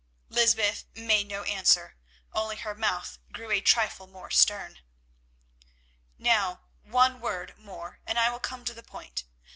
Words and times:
Lysbeth 0.31 0.85
made 0.95 1.27
no 1.27 1.43
answer, 1.43 1.95
only 2.33 2.55
her 2.55 2.73
mouth 2.73 3.19
grew 3.31 3.51
a 3.51 3.61
trifle 3.61 4.07
more 4.07 4.31
stern. 4.31 4.79
"Now, 6.17 6.61
one 6.81 7.19
word 7.19 7.53
more, 7.55 7.99
and 8.07 8.17
I 8.17 8.31
will 8.31 8.39
come 8.39 8.65
to 8.65 8.73
the 8.73 8.81
point. 8.81 9.25